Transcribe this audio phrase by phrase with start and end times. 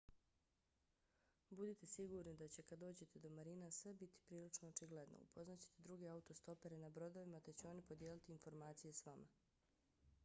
[1.51, 5.19] budite sigurni da će kad dođete do marina sve biti prilično očigledno.
[5.21, 9.27] upoznat ćete druge autostopere na brodovima te će oni podijeliti informacije s vama